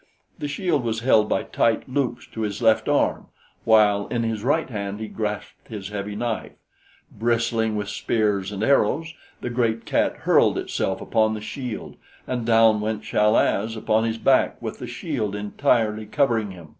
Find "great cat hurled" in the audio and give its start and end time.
9.51-10.57